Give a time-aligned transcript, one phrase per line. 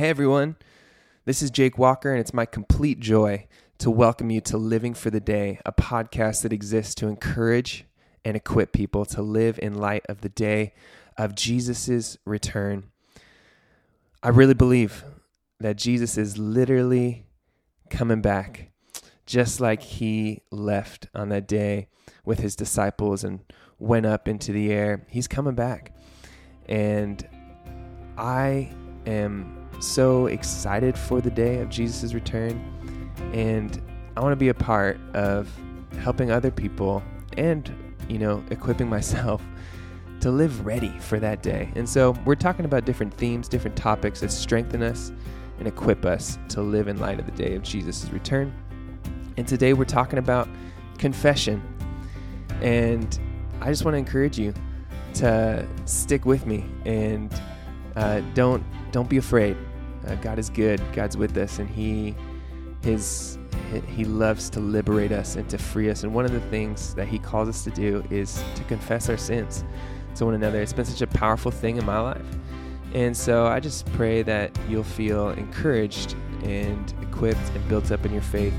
[0.00, 0.56] Hey everyone,
[1.26, 5.10] this is Jake Walker, and it's my complete joy to welcome you to Living for
[5.10, 7.84] the Day, a podcast that exists to encourage
[8.24, 10.72] and equip people to live in light of the day
[11.18, 12.84] of Jesus' return.
[14.22, 15.04] I really believe
[15.58, 17.26] that Jesus is literally
[17.90, 18.70] coming back,
[19.26, 21.88] just like he left on that day
[22.24, 23.40] with his disciples and
[23.78, 25.04] went up into the air.
[25.10, 25.94] He's coming back.
[26.64, 27.28] And
[28.16, 28.72] I
[29.04, 32.62] am so excited for the day of Jesus' return.
[33.32, 33.80] And
[34.16, 35.48] I want to be a part of
[36.00, 37.02] helping other people
[37.36, 37.72] and,
[38.08, 39.42] you know, equipping myself
[40.20, 41.70] to live ready for that day.
[41.74, 45.12] And so we're talking about different themes, different topics that strengthen us
[45.58, 48.52] and equip us to live in light of the day of Jesus' return.
[49.36, 50.48] And today we're talking about
[50.98, 51.62] confession.
[52.60, 53.18] And
[53.60, 54.52] I just want to encourage you
[55.14, 57.32] to stick with me and
[57.96, 59.56] uh, don't don't be afraid.
[60.06, 60.80] Uh, God is good.
[60.92, 62.14] God's with us, and He
[62.82, 63.38] His
[63.86, 66.02] He loves to liberate us and to free us.
[66.04, 69.16] And one of the things that He calls us to do is to confess our
[69.16, 69.64] sins
[70.16, 70.60] to one another.
[70.60, 72.26] It's been such a powerful thing in my life.
[72.92, 78.12] And so I just pray that you'll feel encouraged and equipped and built up in
[78.12, 78.54] your faith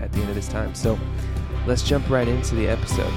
[0.00, 0.74] at the end of this time.
[0.74, 0.98] So
[1.66, 3.12] let's jump right into the episode.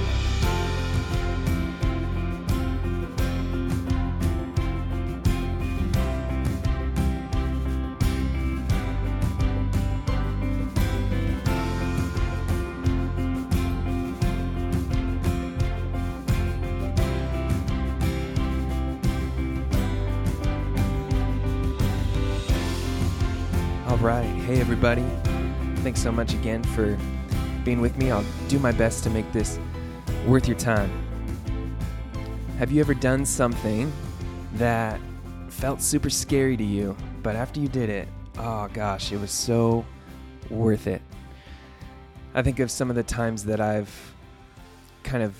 [24.89, 25.81] Everybody.
[25.81, 26.97] Thanks so much again for
[27.63, 28.09] being with me.
[28.11, 29.59] I'll do my best to make this
[30.25, 30.89] worth your time.
[32.57, 33.91] Have you ever done something
[34.55, 34.99] that
[35.49, 38.07] felt super scary to you, but after you did it,
[38.39, 39.85] oh gosh, it was so
[40.49, 41.01] worth it?
[42.33, 44.15] I think of some of the times that I've
[45.03, 45.35] kind of,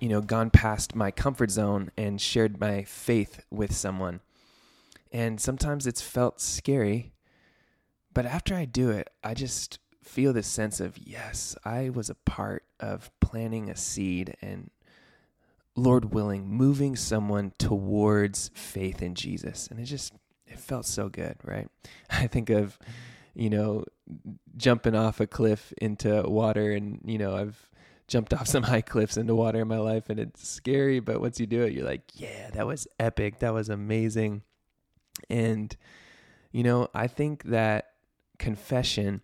[0.00, 4.20] you know, gone past my comfort zone and shared my faith with someone.
[5.12, 7.12] And sometimes it's felt scary,
[8.18, 12.16] but after I do it, I just feel this sense of, yes, I was a
[12.16, 14.72] part of planting a seed and,
[15.76, 19.68] Lord willing, moving someone towards faith in Jesus.
[19.68, 20.14] And it just,
[20.48, 21.68] it felt so good, right?
[22.10, 22.76] I think of,
[23.34, 23.84] you know,
[24.56, 27.70] jumping off a cliff into water and, you know, I've
[28.08, 31.38] jumped off some high cliffs into water in my life and it's scary, but once
[31.38, 33.38] you do it, you're like, yeah, that was epic.
[33.38, 34.42] That was amazing.
[35.30, 35.76] And,
[36.50, 37.92] you know, I think that
[38.38, 39.22] confession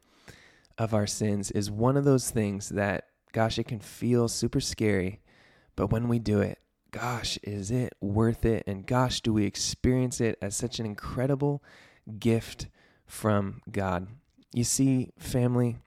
[0.78, 5.20] of our sins is one of those things that, gosh, it can feel super scary,
[5.76, 6.58] but when we do it,
[6.90, 8.64] gosh, is it worth it?
[8.66, 11.62] And gosh, do we experience it as such an incredible
[12.18, 12.68] gift
[13.06, 14.06] from God?
[14.52, 15.78] You see, family,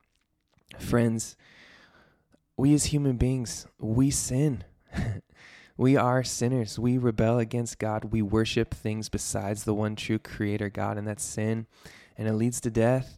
[0.78, 1.38] friends,
[2.58, 4.64] we as human beings, we sin.
[5.78, 6.78] we are sinners.
[6.78, 8.06] We rebel against God.
[8.06, 11.68] We worship things besides the one true creator God, and that's sin.
[12.18, 13.17] And it leads to death.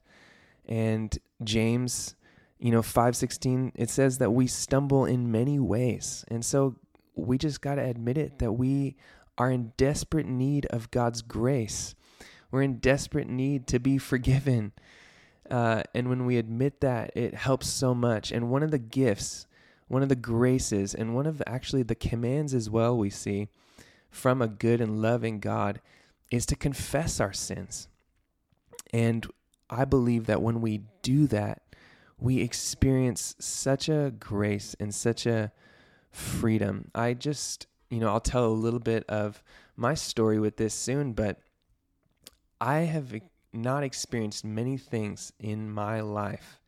[0.69, 2.15] And James,
[2.59, 6.23] you know, 516, it says that we stumble in many ways.
[6.29, 6.75] And so
[7.15, 8.95] we just got to admit it that we
[9.37, 11.95] are in desperate need of God's grace.
[12.51, 14.73] We're in desperate need to be forgiven.
[15.49, 18.31] Uh, and when we admit that, it helps so much.
[18.31, 19.47] And one of the gifts,
[19.87, 23.47] one of the graces, and one of the, actually the commands as well we see
[24.11, 25.81] from a good and loving God
[26.29, 27.87] is to confess our sins.
[28.93, 29.25] And
[29.69, 31.61] I believe that when we do that,
[32.17, 35.51] we experience such a grace and such a
[36.11, 36.91] freedom.
[36.93, 39.43] I just, you know, I'll tell a little bit of
[39.75, 41.39] my story with this soon, but
[42.59, 43.13] I have
[43.53, 46.59] not experienced many things in my life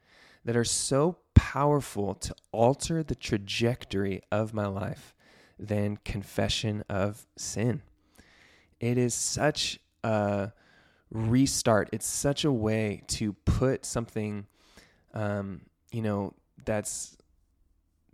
[0.45, 5.15] that are so powerful to alter the trajectory of my life
[5.59, 7.81] than confession of sin.
[8.79, 10.53] It is such a
[11.11, 11.89] restart.
[11.91, 14.47] It's such a way to put something,
[15.13, 15.61] um,
[15.91, 16.33] you know,
[16.65, 17.17] that's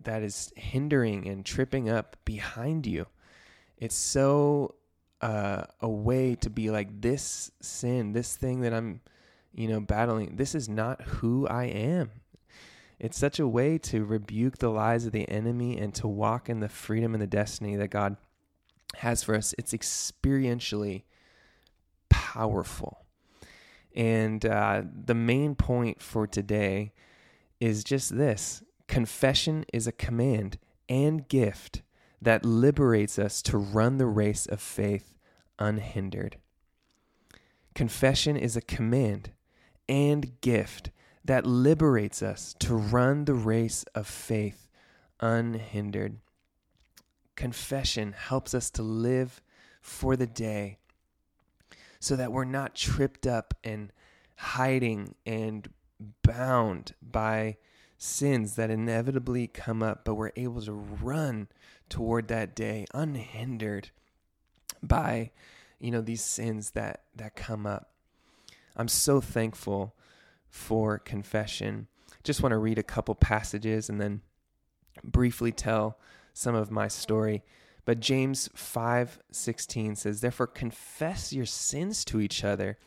[0.04, 3.08] that is hindering and tripping up behind you.
[3.78, 4.76] It's so
[5.22, 9.02] uh, a way to be like this sin, this thing that I'm,
[9.54, 10.36] you know, battling.
[10.36, 12.12] This is not who I am.
[13.00, 16.60] It's such a way to rebuke the lies of the enemy and to walk in
[16.60, 18.18] the freedom and the destiny that God
[18.96, 19.54] has for us.
[19.58, 21.04] It's experientially
[22.10, 23.06] powerful.
[23.96, 26.94] And uh, the main point for today
[27.60, 30.58] is just this confession is a command
[30.88, 31.82] and gift
[32.22, 35.16] that liberates us to run the race of faith
[35.60, 36.38] unhindered.
[37.76, 39.32] Confession is a command
[39.90, 40.92] and gift
[41.24, 44.68] that liberates us to run the race of faith
[45.20, 46.18] unhindered.
[47.36, 49.42] Confession helps us to live
[49.82, 50.78] for the day
[52.08, 53.92] so that we're not tripped up and
[54.38, 55.68] hiding and
[56.24, 57.58] bound by
[57.98, 61.50] sins that inevitably come up, but we're able to run
[61.90, 63.90] toward that day unhindered
[64.82, 65.32] by
[65.80, 67.92] you know these sins that that come up.
[68.78, 69.94] I'm so thankful
[70.50, 71.88] for confession.
[72.24, 74.22] Just want to read a couple passages and then
[75.04, 76.00] briefly tell
[76.34, 77.44] some of my story.
[77.88, 82.78] But James 5:16 says, "Therefore confess your sins to each other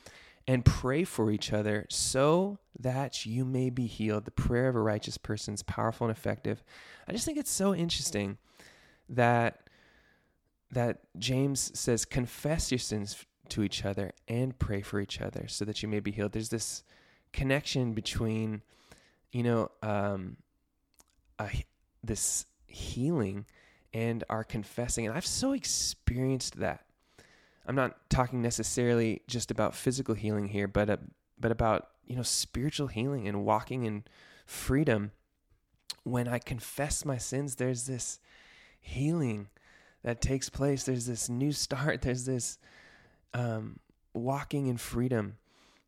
[0.47, 4.27] and pray for each other so that you may be healed.
[4.27, 6.63] The prayer of a righteous person is powerful and effective."
[7.09, 8.37] I just think it's so interesting
[9.09, 9.71] that
[10.71, 15.65] that James says confess your sins to each other and pray for each other so
[15.65, 16.33] that you may be healed.
[16.33, 16.85] There's this
[17.33, 18.61] connection between,
[19.33, 20.37] you know, um,
[22.05, 23.47] this healing
[23.93, 25.07] and are confessing.
[25.07, 26.85] And I've so experienced that.
[27.67, 30.97] I'm not talking necessarily just about physical healing here, but uh,
[31.39, 34.05] but about you know spiritual healing and walking in
[34.47, 35.13] freedom.
[36.03, 38.21] When I confess my sins, there's this
[38.81, 39.49] healing
[40.03, 40.85] that takes place.
[40.85, 42.01] There's this new start.
[42.03, 42.59] There's this
[43.35, 43.79] um,
[44.15, 45.37] walking in freedom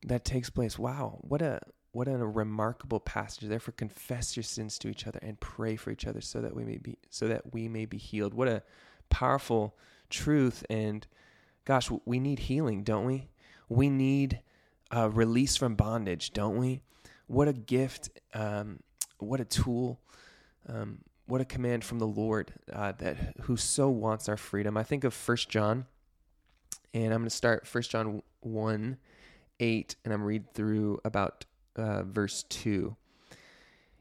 [0.07, 0.79] that takes place.
[0.79, 1.61] Wow, what a
[1.93, 3.49] what a remarkable passage.
[3.49, 6.65] Therefore, confess your sins to each other and pray for each other, so that we
[6.65, 8.35] may be so that we may be healed.
[8.35, 8.63] What a
[9.11, 9.77] powerful
[10.11, 10.65] truth!
[10.71, 11.07] And
[11.65, 13.29] gosh, we need healing, don't we?
[13.69, 14.41] We need
[14.95, 16.81] uh, release from bondage, don't we?
[17.27, 18.11] What a gift!
[18.35, 18.81] Um,
[19.19, 20.01] what a tool!
[20.67, 24.77] Um, what a command from the Lord uh, that who so wants our freedom.
[24.77, 25.87] I think of First John,
[26.95, 28.97] and I'm going to start First John one
[29.61, 31.45] 8, and I'm read through about
[31.77, 32.97] uh, verse 2.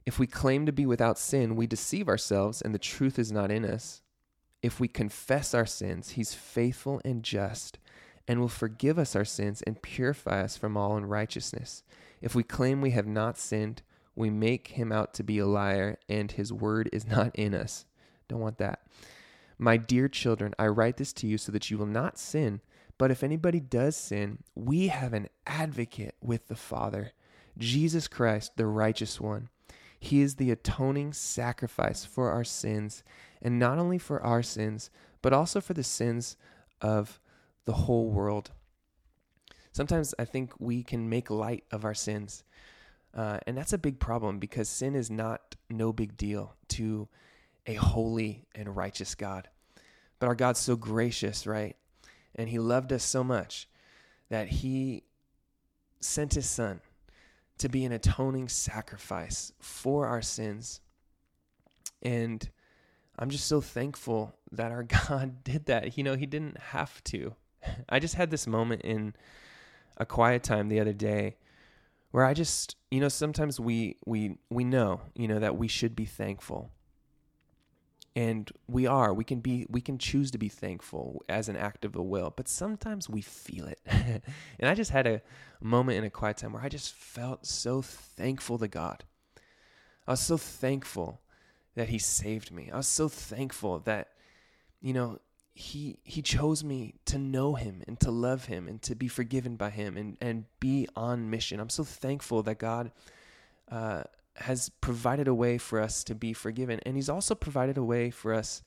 [0.06, 3.52] If we claim to be without sin, we deceive ourselves, and the truth is not
[3.52, 4.02] in us.
[4.62, 7.78] If we confess our sins, he's faithful and just
[8.28, 11.84] and will forgive us our sins and purify us from all unrighteousness.
[12.22, 13.82] If we claim we have not sinned,
[14.16, 17.86] we make him out to be a liar, and his word is not in us.
[18.28, 18.82] Don't want that.
[19.58, 22.62] My dear children, I write this to you so that you will not sin.
[22.98, 27.14] But if anybody does sin, we have an advocate with the Father,
[27.62, 29.50] Jesus Christ, the righteous one.
[30.00, 33.04] He is the atoning sacrifice for our sins,
[33.42, 34.90] and not only for our sins,
[35.22, 36.36] but also for the sins
[36.82, 37.20] of
[37.66, 38.52] the whole world.
[39.72, 42.44] Sometimes I think we can make light of our sins.
[43.14, 47.08] Uh, and that's a big problem because sin is not no big deal to
[47.68, 49.50] a holy and righteous God.
[50.20, 51.76] But our God's so gracious, right?
[52.36, 53.68] And he loved us so much
[54.30, 55.04] that he
[56.00, 56.82] sent his son
[57.62, 60.82] to be an atoning sacrifice for our sins.
[62.02, 62.50] And
[63.20, 65.98] I'm just so thankful that our God did that.
[65.98, 67.36] You know, he didn't have to.
[67.88, 69.16] I just had this moment in
[69.98, 71.38] a quiet time the other day
[72.10, 75.96] where I just, you know, sometimes we we we know, you know, that we should
[75.96, 76.72] be thankful
[78.16, 81.86] and we are we can be we can choose to be thankful as an act
[81.86, 83.80] of the will but sometimes we feel it.
[84.60, 85.22] And i just had a
[85.62, 89.04] moment in a quiet time where i just felt so thankful to god.
[90.08, 91.22] I was so thankful
[91.76, 92.70] that he saved me.
[92.72, 94.10] I was so thankful that
[94.82, 95.20] you know
[95.54, 99.56] he he chose me to know him and to love him and to be forgiven
[99.56, 101.60] by him and and be on mission.
[101.60, 102.92] I'm so thankful that god
[103.70, 104.04] uh,
[104.42, 106.80] has provided a way for us to be forgiven.
[106.86, 108.64] And He's also provided a way for us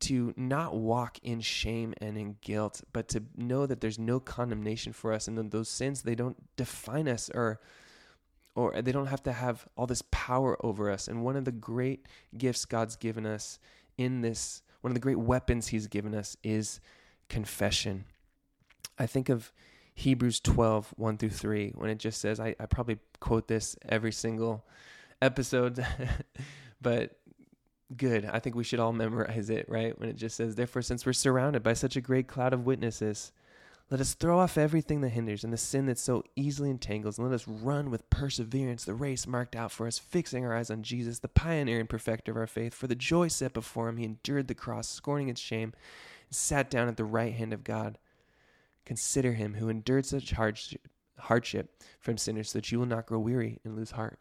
[0.00, 4.92] to not walk in shame and in guilt, but to know that there's no condemnation
[4.92, 7.60] for us and that those sins, they don't define us or
[8.56, 11.06] or they don't have to have all this power over us.
[11.06, 13.60] And one of the great gifts God's given us
[13.96, 16.80] in this, one of the great weapons He's given us is
[17.28, 18.06] confession.
[18.98, 19.52] I think of
[19.94, 24.12] Hebrews 12, 1 through 3, when it just says, I, I probably quote this every
[24.12, 24.66] single
[25.22, 25.80] episodes,
[26.80, 27.18] but
[27.96, 28.24] good.
[28.24, 29.98] I think we should all memorize it, right?
[29.98, 33.32] When it just says, Therefore, since we're surrounded by such a great cloud of witnesses,
[33.90, 37.28] let us throw off everything that hinders and the sin that so easily entangles, and
[37.28, 40.84] let us run with perseverance the race marked out for us, fixing our eyes on
[40.84, 42.72] Jesus, the pioneer and perfecter of our faith.
[42.72, 45.72] For the joy set before him, he endured the cross, scorning its shame,
[46.28, 47.98] and sat down at the right hand of God.
[48.84, 50.34] Consider him who endured such
[51.18, 54.20] hardship from sinners, so that you will not grow weary and lose heart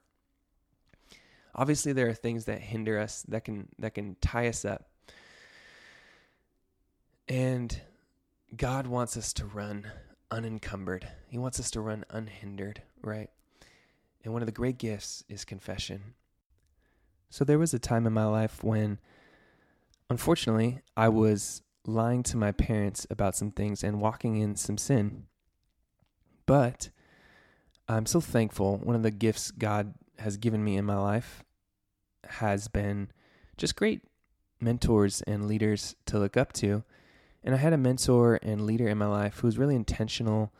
[1.59, 4.89] obviously there are things that hinder us that can that can tie us up
[7.27, 7.81] and
[8.55, 9.85] god wants us to run
[10.31, 11.07] unencumbered.
[11.27, 13.29] He wants us to run unhindered, right?
[14.23, 16.13] And one of the great gifts is confession.
[17.29, 18.99] So there was a time in my life when,
[20.09, 25.25] unfortunately, I was lying to my parents about some things and walking in some sin.
[26.45, 26.89] But
[27.87, 28.77] I'm so thankful.
[28.77, 31.43] One of the gifts God has given me in my life
[32.25, 33.09] has been
[33.57, 34.01] just great
[34.59, 36.83] mentors and leaders to look up to.
[37.43, 40.53] And I had a mentor and leader in my life who was really intentional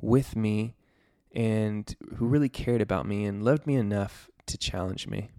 [0.00, 0.74] with me
[1.32, 5.30] and who really cared about me and loved me enough to challenge me.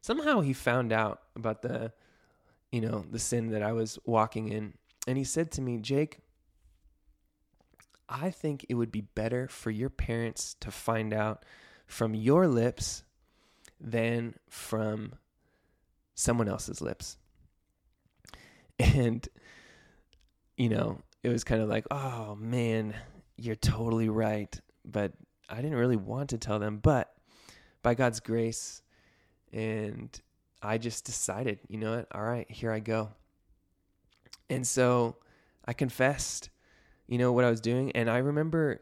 [0.00, 1.92] Somehow he found out about the
[2.72, 4.74] you know, the sin that I was walking in
[5.06, 6.20] and he said to me, "Jake,
[8.08, 11.44] I think it would be better for your parents to find out
[11.86, 13.04] from your lips
[13.80, 15.14] than from
[16.14, 17.18] someone else's lips."
[18.78, 19.26] And
[20.58, 22.94] you know, it was kind of like, "Oh man,
[23.36, 25.12] you're totally right." But
[25.48, 27.12] I didn't really want to tell them, but
[27.82, 28.82] by God's grace
[29.52, 30.20] and
[30.62, 32.08] I just decided, you know what?
[32.12, 33.10] All right, here I go.
[34.50, 35.16] And so
[35.64, 36.50] I confessed,
[37.06, 37.92] you know, what I was doing.
[37.92, 38.80] And I remember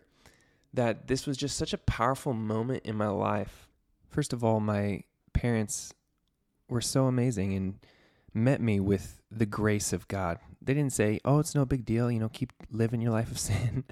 [0.73, 3.64] that this was just such a powerful moment in my life.
[4.15, 5.03] First of all, my
[5.33, 5.93] parents
[6.69, 7.75] were so amazing and
[8.33, 10.39] met me with the grace of God.
[10.63, 13.41] They didn't say, oh, it's no big deal, you know, keep living your life of
[13.41, 13.83] sin.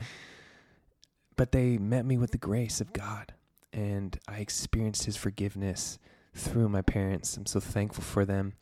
[1.37, 3.35] but they met me with the grace of God.
[3.73, 5.99] And I experienced his forgiveness
[6.37, 7.37] through my parents.
[7.37, 8.52] I'm so thankful for them.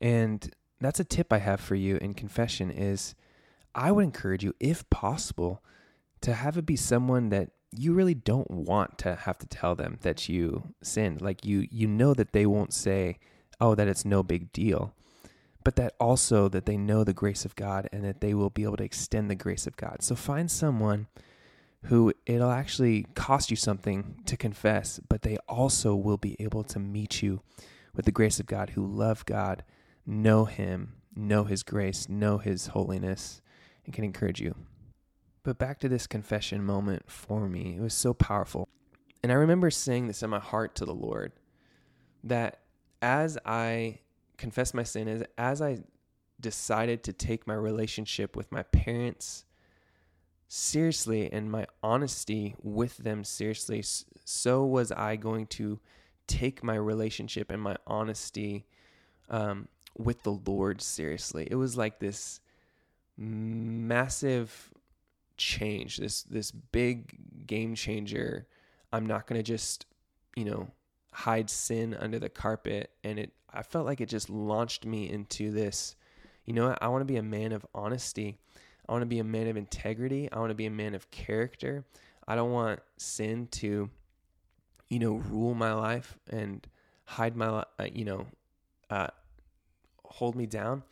[0.00, 3.16] And that's a tip I have for you in confession is
[3.74, 5.64] I would encourage you if possible
[6.20, 9.98] to have it be someone that you really don't want to have to tell them
[10.02, 11.20] that you sinned.
[11.20, 13.18] Like you you know that they won't say,
[13.60, 14.94] "Oh, that it's no big deal."
[15.64, 18.64] But that also that they know the grace of God and that they will be
[18.64, 20.02] able to extend the grace of God.
[20.02, 21.06] So find someone
[21.84, 26.78] who it'll actually cost you something to confess, but they also will be able to
[26.78, 27.42] meet you
[27.94, 29.64] with the grace of God, who love God,
[30.06, 33.40] know Him, know His grace, know His holiness,
[33.84, 34.54] and can encourage you.
[35.44, 38.68] But back to this confession moment for me, it was so powerful.
[39.22, 41.32] And I remember saying this in my heart to the Lord
[42.24, 42.60] that
[43.00, 43.98] as I
[44.36, 45.78] confessed my sin, as, as I
[46.40, 49.44] decided to take my relationship with my parents
[50.48, 53.82] seriously and my honesty with them seriously,
[54.24, 55.80] so was I going to
[56.26, 58.66] take my relationship and my honesty
[59.28, 61.48] um, with the Lord seriously.
[61.50, 62.40] It was like this
[63.16, 64.72] massive
[65.36, 68.46] change, this this big game changer.
[68.92, 69.86] I'm not going to just,
[70.36, 70.68] you know,
[71.12, 75.50] hide sin under the carpet and it I felt like it just launched me into
[75.50, 75.94] this,
[76.46, 78.38] you know, I want to be a man of honesty.
[78.88, 80.30] I want to be a man of integrity.
[80.32, 81.84] I want to be a man of character.
[82.26, 83.90] I don't want sin to,
[84.88, 86.66] you know, rule my life and
[87.04, 88.26] hide my, uh, you know,
[88.88, 89.08] uh,
[90.04, 90.82] hold me down.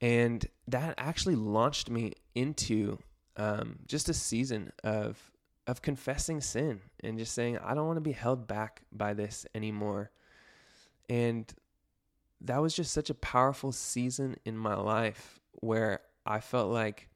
[0.00, 2.98] And that actually launched me into
[3.36, 5.32] um, just a season of
[5.66, 9.46] of confessing sin and just saying I don't want to be held back by this
[9.54, 10.10] anymore.
[11.08, 11.52] And
[12.40, 17.08] that was just such a powerful season in my life where I felt like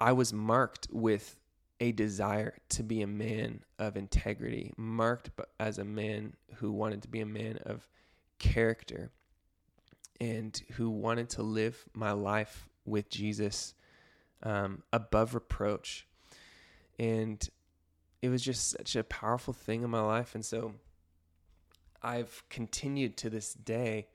[0.00, 1.36] I was marked with
[1.80, 7.08] a desire to be a man of integrity, marked as a man who wanted to
[7.08, 7.88] be a man of
[8.38, 9.10] character
[10.20, 13.74] and who wanted to live my life with Jesus
[14.42, 16.06] um, above reproach.
[16.98, 17.46] And
[18.22, 20.34] it was just such a powerful thing in my life.
[20.34, 20.74] And so
[22.02, 24.08] I've continued to this day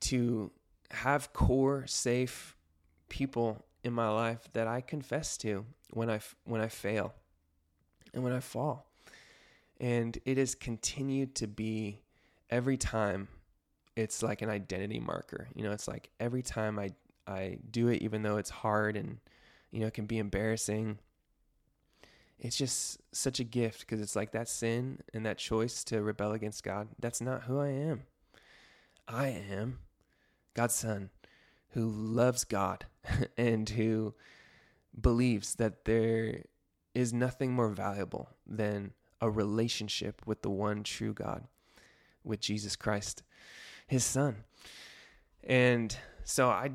[0.00, 0.50] to
[0.90, 2.56] have core, safe
[3.08, 7.14] people in my life that I confess to when I when I fail
[8.14, 8.86] and when I fall.
[9.80, 12.00] And it has continued to be
[12.50, 13.28] every time
[13.96, 15.48] it's like an identity marker.
[15.54, 16.90] You know, it's like every time I
[17.26, 19.18] I do it even though it's hard and
[19.72, 20.98] you know, it can be embarrassing.
[22.38, 26.32] It's just such a gift because it's like that sin and that choice to rebel
[26.32, 26.88] against God.
[26.98, 28.02] That's not who I am.
[29.08, 29.78] I am
[30.54, 31.10] God's son
[31.70, 32.86] who loves God
[33.36, 34.14] and who
[35.00, 36.42] believes that there
[36.94, 41.44] is nothing more valuable than a relationship with the one true God,
[42.24, 43.22] with Jesus Christ,
[43.86, 44.44] his son.
[45.44, 46.72] And so I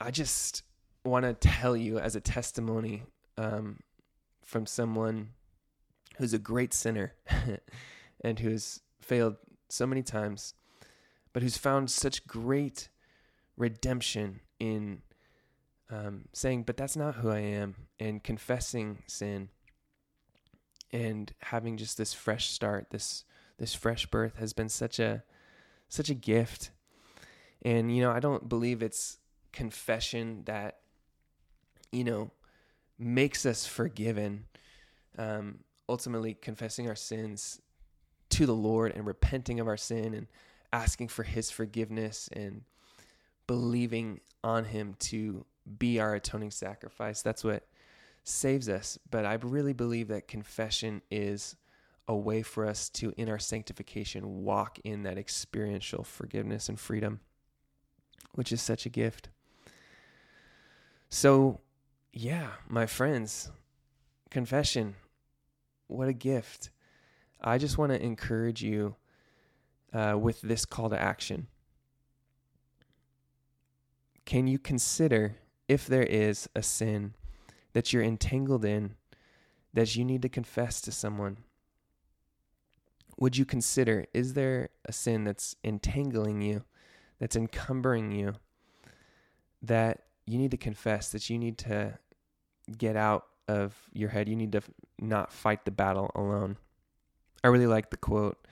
[0.00, 0.62] I just
[1.04, 3.04] want to tell you as a testimony
[3.36, 3.80] um,
[4.44, 5.30] from someone
[6.16, 7.14] who's a great sinner
[8.24, 9.36] and who's failed
[9.68, 10.54] so many times
[11.32, 12.88] but who's found such great
[13.56, 15.02] redemption in
[15.90, 19.48] um, saying, but that's not who I am, and confessing sin
[20.92, 23.24] and having just this fresh start, this
[23.58, 25.22] this fresh birth has been such a
[25.88, 26.70] such a gift.
[27.62, 29.18] And you know, I don't believe it's
[29.52, 30.78] confession that
[31.92, 32.30] you know
[32.98, 34.44] makes us forgiven.
[35.16, 37.60] Um, ultimately, confessing our sins
[38.30, 40.26] to the Lord and repenting of our sin and
[40.72, 42.62] asking for His forgiveness and
[43.46, 45.44] believing on Him to
[45.78, 47.22] be our atoning sacrifice.
[47.22, 47.66] That's what
[48.24, 48.98] saves us.
[49.10, 51.56] But I really believe that confession is
[52.06, 57.20] a way for us to, in our sanctification, walk in that experiential forgiveness and freedom,
[58.34, 59.28] which is such a gift.
[61.10, 61.60] So,
[62.12, 63.50] yeah, my friends,
[64.30, 64.94] confession,
[65.86, 66.70] what a gift.
[67.40, 68.96] I just want to encourage you
[69.92, 71.46] uh, with this call to action.
[74.24, 75.36] Can you consider
[75.68, 77.14] if there is a sin
[77.72, 78.94] that you're entangled in
[79.72, 81.38] that you need to confess to someone?
[83.18, 86.64] Would you consider is there a sin that's entangling you,
[87.18, 88.34] that's encumbering you,
[89.62, 91.98] that you need to confess, that you need to
[92.76, 94.28] get out of your head?
[94.28, 94.62] You need to
[94.98, 96.56] not fight the battle alone.
[97.42, 98.46] I really like the quote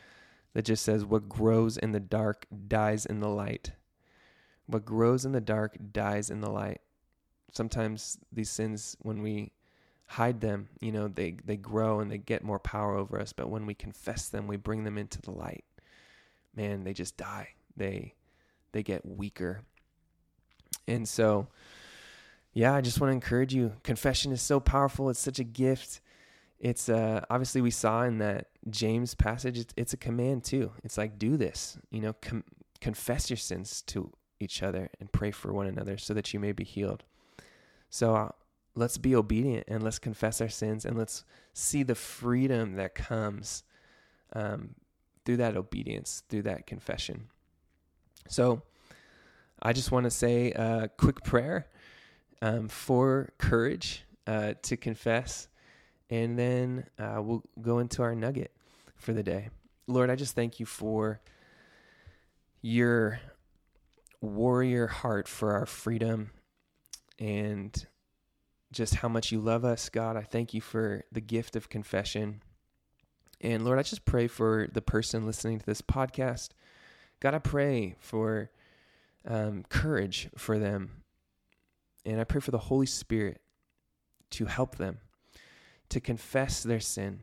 [0.54, 3.73] that just says, What grows in the dark dies in the light.
[4.66, 6.80] What grows in the dark dies in the light
[7.56, 9.52] sometimes these sins, when we
[10.06, 13.33] hide them, you know, they, they grow and they get more power over us.
[13.33, 15.64] But when we confess them, we bring them into the light.
[16.54, 17.49] Man, they just die.
[17.76, 18.14] They
[18.73, 19.62] they get weaker.
[20.88, 21.48] And so,
[22.52, 23.72] yeah, I just want to encourage you.
[23.82, 25.10] Confession is so powerful.
[25.10, 26.00] It's such a gift.
[26.58, 29.58] It's uh, obviously we saw in that James passage.
[29.58, 30.72] It's, it's a command too.
[30.82, 31.78] It's like do this.
[31.90, 32.44] You know, com-
[32.80, 36.52] confess your sins to each other and pray for one another so that you may
[36.52, 37.04] be healed.
[37.90, 38.28] So uh,
[38.74, 43.64] let's be obedient and let's confess our sins and let's see the freedom that comes
[44.32, 44.75] um,
[45.25, 47.28] through that obedience, through that confession.
[48.28, 48.62] So
[49.62, 51.66] I just want to say a quick prayer
[52.42, 55.49] um, for courage uh, to confess,
[56.10, 58.52] and then uh, we'll go into our nugget
[58.97, 59.49] for the day.
[59.86, 61.21] Lord, I just thank you for
[62.60, 63.21] your
[64.21, 66.30] warrior heart for our freedom
[67.19, 67.86] and
[68.73, 70.16] just how much you love us, God.
[70.16, 72.42] I thank you for the gift of confession.
[73.40, 76.50] And Lord, I just pray for the person listening to this podcast.
[77.21, 78.50] God, I pray for
[79.26, 81.02] um, courage for them.
[82.04, 83.41] And I pray for the Holy Spirit
[84.30, 84.99] to help them
[85.89, 87.21] to confess their sin,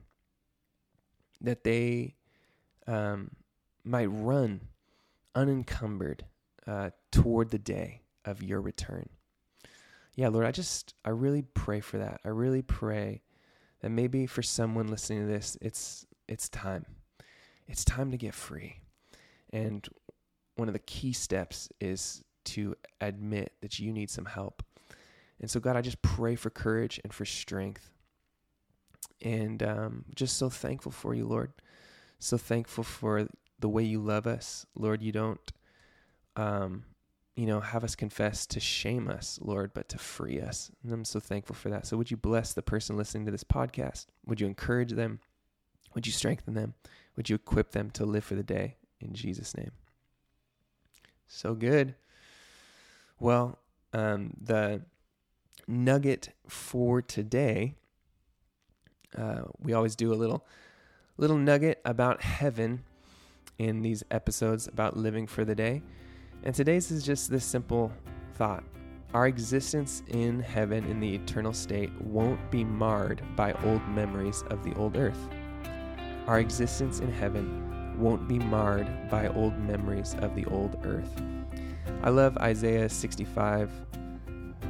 [1.42, 2.16] that they
[2.88, 3.32] um,
[3.84, 4.62] might run
[5.36, 6.26] unencumbered
[6.68, 9.10] uh, toward the day of your return
[10.16, 12.22] yeah, Lord, I just, I really pray for that.
[12.24, 13.22] I really pray
[13.82, 16.86] that maybe for someone listening to this, it's, it's time.
[17.68, 18.78] It's time to get free.
[19.52, 19.88] And
[20.56, 24.64] one of the key steps is to admit that you need some help.
[25.40, 27.90] And so, God, I just pray for courage and for strength.
[29.22, 31.54] And um, just so thankful for you, Lord.
[32.20, 33.28] So thankful for
[33.60, 34.66] the way you love us.
[34.76, 35.40] Lord, you don't
[36.36, 36.84] um,
[37.36, 40.72] you know, have us confess to shame us, Lord, but to free us.
[40.84, 41.88] And I'm so thankful for that.
[41.88, 44.06] So would you bless the person listening to this podcast?
[44.26, 45.20] Would you encourage them?
[45.96, 46.76] Would you strengthen them?
[47.16, 49.72] Would you equip them to live for the day in Jesus' name?
[51.28, 51.96] So good.
[53.20, 53.60] Well,
[53.94, 54.82] um, the
[55.68, 57.76] nugget for today,
[59.18, 60.46] uh, we always do a little
[61.18, 62.84] little nugget about heaven
[63.60, 65.82] in these episodes about living for the day.
[66.44, 67.92] And today's is just this simple
[68.36, 68.64] thought.
[69.14, 74.64] Our existence in heaven in the eternal state won't be marred by old memories of
[74.64, 75.30] the old earth.
[76.26, 81.22] Our existence in heaven won't be marred by old memories of the old earth.
[82.04, 83.72] I love Isaiah 65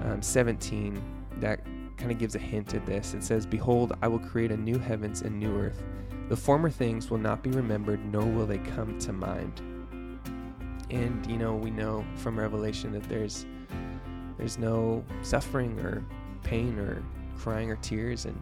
[0.03, 1.01] um, 17.
[1.39, 1.63] That
[1.97, 3.13] kind of gives a hint at this.
[3.13, 5.83] It says, Behold, I will create a new heavens and new earth.
[6.29, 9.61] The former things will not be remembered, nor will they come to mind.
[10.89, 13.45] And you know, we know from Revelation that there's
[14.37, 16.03] there's no suffering or
[16.43, 17.03] pain or
[17.37, 18.39] crying or tears and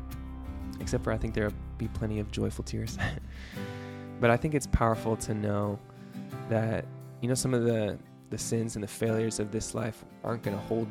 [0.80, 2.98] except for I think there'll be plenty of joyful tears.
[4.22, 5.78] but I think it's powerful to know
[6.48, 6.86] that
[7.20, 7.98] you know some of the
[8.30, 10.88] the sins and the failures of this life aren't going to hold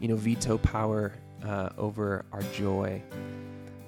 [0.00, 1.12] you know veto power
[1.44, 3.00] uh, over our joy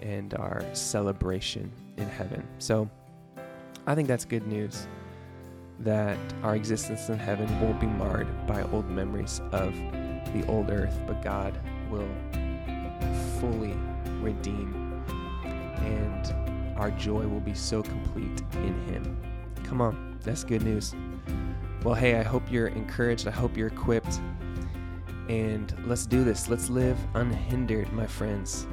[0.03, 2.47] and our celebration in heaven.
[2.59, 2.88] So
[3.87, 4.87] I think that's good news
[5.81, 9.75] that our existence in heaven won't be marred by old memories of
[10.35, 11.59] the old earth, but God
[11.90, 12.09] will
[13.40, 13.75] fully
[14.20, 15.03] redeem,
[15.79, 16.43] and
[16.77, 19.17] our joy will be so complete in Him.
[19.65, 20.95] Come on, that's good news.
[21.83, 23.29] Well, hey, I hope you're encouraged.
[23.29, 24.21] I hope you're equipped.
[25.29, 26.49] And let's do this.
[26.49, 28.67] Let's live unhindered, my friends.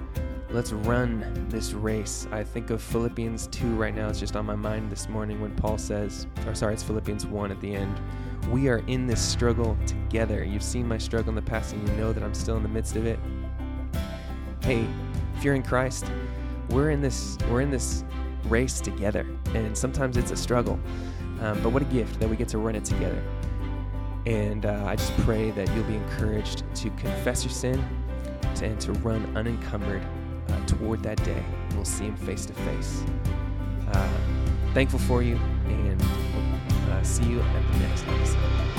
[0.49, 2.27] Let's run this race.
[2.31, 4.09] I think of Philippians 2 right now.
[4.09, 7.51] It's just on my mind this morning when Paul says, or sorry, it's Philippians 1
[7.51, 7.99] at the end.
[8.49, 10.43] We are in this struggle together.
[10.43, 12.69] You've seen my struggle in the past and you know that I'm still in the
[12.69, 13.17] midst of it.
[14.61, 14.85] Hey,
[15.37, 16.05] if you're in Christ,
[16.71, 18.03] we're in this we're in this
[18.45, 19.25] race together.
[19.53, 20.79] And sometimes it's a struggle.
[21.41, 23.21] Um, but what a gift that we get to run it together.
[24.25, 27.83] And uh, I just pray that you'll be encouraged to confess your sin
[28.61, 30.03] and to run unencumbered
[30.49, 31.43] uh, toward that day.
[31.73, 33.03] We'll see Him face to face.
[33.91, 34.09] Uh,
[34.73, 35.35] thankful for you,
[35.67, 36.01] and
[36.91, 38.70] uh, see you at the next episode.